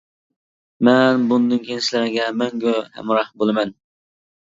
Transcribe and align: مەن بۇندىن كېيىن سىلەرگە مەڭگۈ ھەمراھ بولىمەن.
مەن 0.89 1.27
بۇندىن 1.33 1.63
كېيىن 1.69 1.85
سىلەرگە 1.91 2.33
مەڭگۈ 2.43 2.77
ھەمراھ 2.99 3.33
بولىمەن. 3.43 3.79